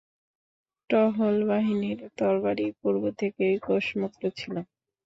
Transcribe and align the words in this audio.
টহল 0.89 1.37
বাহিনীর 1.49 1.99
তরবারি 2.17 2.67
পূর্ব 2.79 3.03
থেকেই 3.19 3.55
কোষমুক্ত 3.65 4.23
ছিল। 4.37 4.55